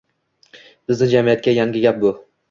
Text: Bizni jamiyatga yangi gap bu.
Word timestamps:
Bizni 0.91 1.07
jamiyatga 1.11 1.53
yangi 1.57 1.83
gap 1.85 2.01
bu. 2.05 2.11